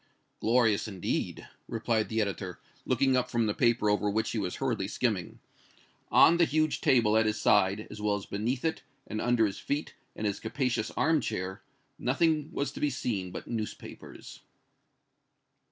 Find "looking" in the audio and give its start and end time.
2.87-3.15